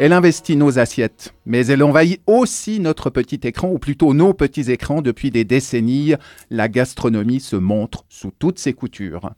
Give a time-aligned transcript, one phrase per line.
[0.00, 4.70] Elle investit nos assiettes, mais elle envahit aussi notre petit écran, ou plutôt nos petits
[4.70, 6.14] écrans depuis des décennies.
[6.50, 9.32] La gastronomie se montre sous toutes ses coutures.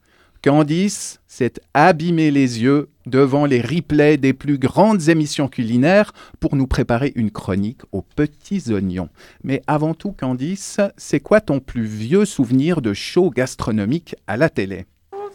[0.45, 6.67] Candice s'est abîmé les yeux devant les replays des plus grandes émissions culinaires pour nous
[6.67, 9.09] préparer une chronique aux petits oignons.
[9.43, 14.51] Mais avant tout, Candice, c'est quoi ton plus vieux souvenir de show gastronomique à la
[14.51, 14.85] télé?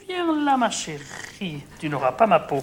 [0.07, 2.62] Viens là, ma chérie, tu n'auras pas ma peau.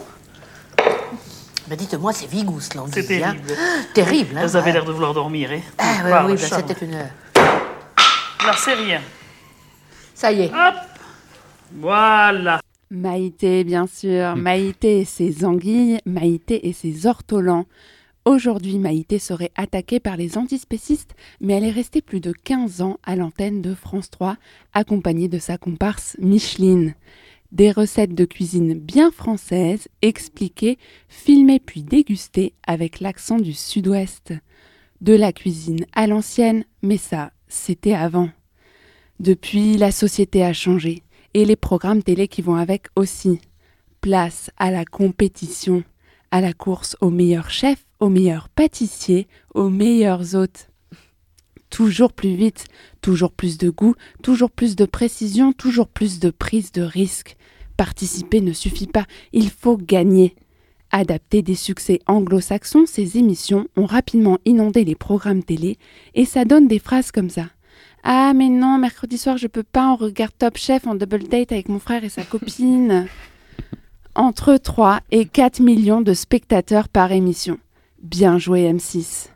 [1.69, 3.35] Bah dites-moi, c'est Vigous, là, C'est hein.
[3.37, 3.55] terrible.
[3.95, 4.73] Terrible, hein Elles avaient ouais.
[4.73, 6.93] l'air de vouloir dormir, hein Ah, oui, le bah, c'était une...
[6.93, 9.01] Là, c'est rien.
[10.15, 10.51] Ça y est.
[10.53, 10.75] Hop
[11.75, 14.37] Voilà Maïté, bien sûr.
[14.37, 17.65] Maïté et ses anguilles, Maïté et ses ortolans.
[18.25, 22.99] Aujourd'hui, Maïté serait attaquée par les antispécistes, mais elle est restée plus de 15 ans
[23.03, 24.37] à l'antenne de France 3,
[24.75, 26.95] accompagnée de sa comparse Micheline.
[27.53, 34.33] Des recettes de cuisine bien françaises, expliquées, filmées puis dégustées avec l'accent du sud-ouest.
[35.03, 38.31] De la cuisine à l'ancienne, mais ça, c'était avant.
[39.21, 41.03] Depuis, la société a changé
[41.35, 43.39] et les programmes télé qui vont avec aussi.
[44.01, 45.85] Place à la compétition,
[46.31, 50.72] à la course aux meilleurs chefs, aux meilleurs pâtissiers, aux meilleurs hôtes.
[51.73, 52.67] Toujours plus vite,
[53.01, 57.39] toujours plus de goût, toujours plus de précision, toujours plus de prise de risque.
[57.79, 60.37] Participer ne suffit pas, il faut gagner.
[60.91, 65.79] Adaptées des succès anglo-saxons, ces émissions ont rapidement inondé les programmes télé
[66.15, 67.47] et ça donne des phrases comme ça.
[68.03, 71.53] Ah mais non, mercredi soir je peux pas, on regarde Top Chef en double date
[71.53, 73.07] avec mon frère et sa copine.
[74.15, 77.59] Entre 3 et 4 millions de spectateurs par émission.
[78.03, 79.32] Bien joué M6.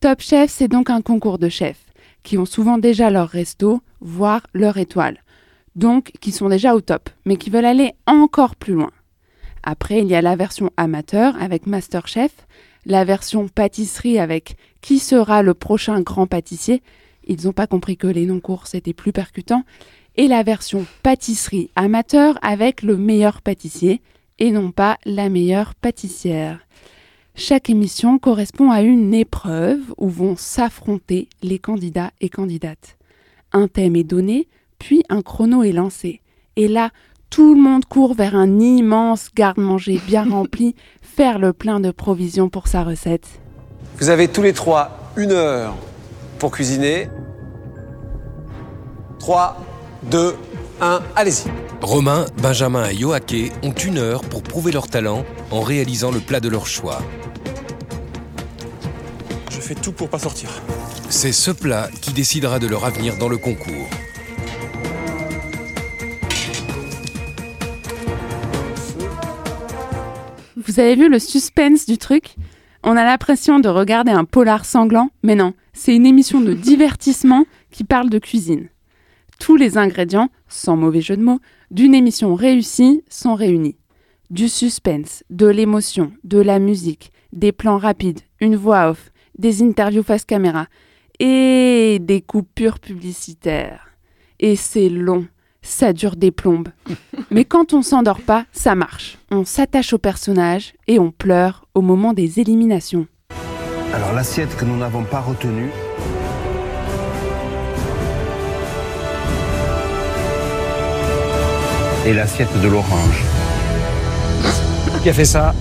[0.00, 1.86] Top Chef, c'est donc un concours de chefs
[2.22, 5.24] qui ont souvent déjà leur resto, voire leur étoile.
[5.74, 8.92] Donc qui sont déjà au top, mais qui veulent aller encore plus loin.
[9.64, 12.30] Après, il y a la version amateur avec Masterchef,
[12.86, 16.80] la version pâtisserie avec qui sera le prochain grand pâtissier.
[17.26, 19.64] Ils n'ont pas compris que les non-cours c'était plus percutant.
[20.14, 24.00] Et la version pâtisserie amateur avec le meilleur pâtissier
[24.38, 26.60] et non pas la meilleure pâtissière.
[27.40, 32.96] Chaque émission correspond à une épreuve où vont s'affronter les candidats et candidates.
[33.52, 34.48] Un thème est donné,
[34.80, 36.20] puis un chrono est lancé.
[36.56, 36.90] Et là,
[37.30, 42.48] tout le monde court vers un immense garde-manger bien rempli, faire le plein de provisions
[42.48, 43.28] pour sa recette.
[43.98, 45.76] Vous avez tous les trois une heure
[46.40, 47.08] pour cuisiner.
[49.20, 49.64] 3,
[50.10, 50.34] 2,
[50.80, 51.48] 1, allez-y.
[51.82, 56.40] Romain, Benjamin et Yoaké ont une heure pour prouver leur talent en réalisant le plat
[56.40, 57.02] de leur choix.
[59.50, 60.50] Je fais tout pour pas sortir.
[61.08, 63.88] C'est ce plat qui décidera de leur avenir dans le concours.
[70.56, 72.36] Vous avez vu le suspense du truc?
[72.84, 77.46] On a l'impression de regarder un polar sanglant, mais non, c'est une émission de divertissement
[77.70, 78.68] qui parle de cuisine.
[79.38, 81.40] Tous les ingrédients, sans mauvais jeu de mots,
[81.70, 83.76] d'une émission réussie sont réunis.
[84.30, 90.02] Du suspense, de l'émotion, de la musique, des plans rapides, une voix off, des interviews
[90.02, 90.66] face caméra
[91.20, 93.88] et des coupures publicitaires.
[94.40, 95.26] Et c'est long,
[95.62, 96.68] ça dure des plombes.
[97.30, 99.18] Mais quand on s'endort pas, ça marche.
[99.30, 103.06] On s'attache au personnage et on pleure au moment des éliminations.
[103.94, 105.70] Alors l'assiette que nous n'avons pas retenue,
[112.06, 113.22] est l'assiette de l'orange.
[115.02, 115.54] Qui a fait ça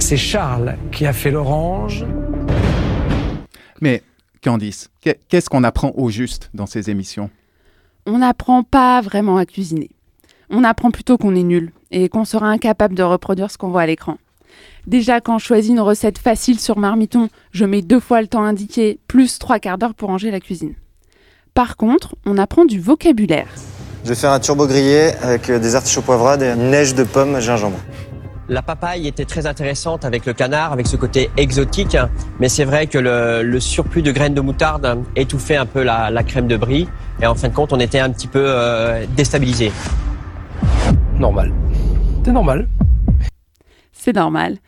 [0.00, 2.04] C'est Charles qui a fait l'orange.
[3.80, 4.02] Mais
[4.42, 7.30] Candice, qu'est- qu'est-ce qu'on apprend au juste dans ces émissions?
[8.06, 9.90] On n'apprend pas vraiment à cuisiner.
[10.50, 13.82] On apprend plutôt qu'on est nul et qu'on sera incapable de reproduire ce qu'on voit
[13.82, 14.18] à l'écran.
[14.86, 18.44] Déjà, quand je choisis une recette facile sur Marmiton, je mets deux fois le temps
[18.44, 20.74] indiqué, plus trois quarts d'heure pour ranger la cuisine.
[21.54, 23.48] Par contre, on apprend du vocabulaire.
[24.06, 27.02] Je vais faire un turbo grillé avec euh, des artichauts poivrades et une neige de
[27.02, 27.80] pommes gingembre.
[28.48, 31.96] La papaye était très intéressante avec le canard, avec ce côté exotique,
[32.38, 36.12] mais c'est vrai que le, le surplus de graines de moutarde étouffait un peu la,
[36.12, 36.86] la crème de brie,
[37.20, 39.72] et en fin de compte, on était un petit peu euh, déstabilisé.
[41.18, 41.52] Normal.
[42.24, 42.68] C'est normal.
[43.90, 44.58] C'est normal.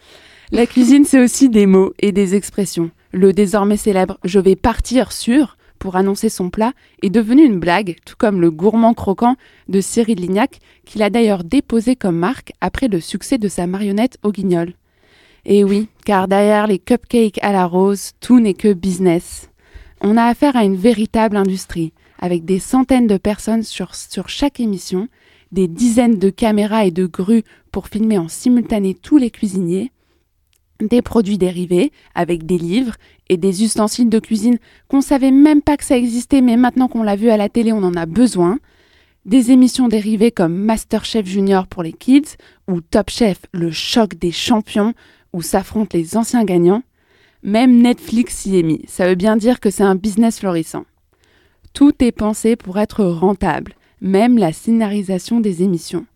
[0.50, 2.90] La cuisine, c'est aussi des mots et des expressions.
[3.12, 6.72] Le désormais célèbre Je vais partir sur pour annoncer son plat
[7.02, 9.36] est devenu une blague, tout comme le gourmand croquant
[9.68, 14.18] de Cyril Lignac, qu'il a d'ailleurs déposé comme marque après le succès de sa marionnette
[14.22, 14.74] au guignol.
[15.44, 19.48] Et oui, car derrière les cupcakes à la rose, tout n'est que business.
[20.00, 24.60] On a affaire à une véritable industrie, avec des centaines de personnes sur, sur chaque
[24.60, 25.08] émission,
[25.52, 29.90] des dizaines de caméras et de grues pour filmer en simultané tous les cuisiniers,
[30.80, 32.96] des produits dérivés avec des livres
[33.28, 34.58] et des ustensiles de cuisine
[34.88, 37.72] qu'on savait même pas que ça existait, mais maintenant qu'on l'a vu à la télé,
[37.72, 38.58] on en a besoin.
[39.24, 42.36] Des émissions dérivées comme Masterchef Junior pour les kids
[42.66, 44.94] ou Top Chef, le choc des champions,
[45.32, 46.82] où s'affrontent les anciens gagnants.
[47.42, 48.80] Même Netflix y est mis.
[48.88, 50.86] Ça veut bien dire que c'est un business florissant.
[51.74, 56.06] Tout est pensé pour être rentable, même la scénarisation des émissions.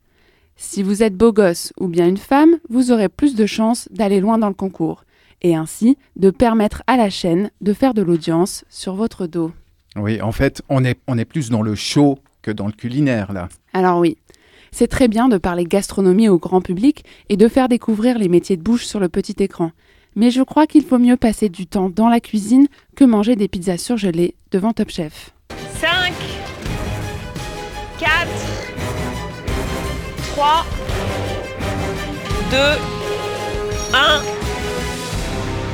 [0.57, 4.21] Si vous êtes beau gosse ou bien une femme, vous aurez plus de chances d'aller
[4.21, 5.05] loin dans le concours
[5.43, 9.53] et ainsi de permettre à la chaîne de faire de l'audience sur votre dos.
[9.97, 13.33] Oui, en fait, on est, on est plus dans le show que dans le culinaire,
[13.33, 13.49] là.
[13.75, 14.17] Alors oui,
[14.71, 18.57] c'est très bien de parler gastronomie au grand public et de faire découvrir les métiers
[18.57, 19.71] de bouche sur le petit écran.
[20.17, 22.67] Mais je crois qu'il faut mieux passer du temps dans la cuisine
[22.97, 25.33] que manger des pizzas surgelées devant Top Chef.
[25.81, 26.13] 5,
[27.99, 28.11] 4,
[30.35, 30.67] 3,
[32.51, 32.57] 2,
[33.95, 34.42] 1.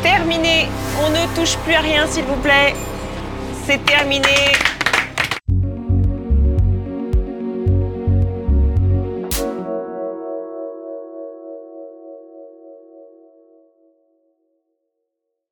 [0.03, 0.69] Terminé.
[1.05, 2.75] On ne touche plus à rien, s'il vous plaît.
[3.67, 4.53] C'est terminé.